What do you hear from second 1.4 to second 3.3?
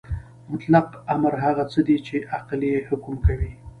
هغه څه دی چې عقل یې حکم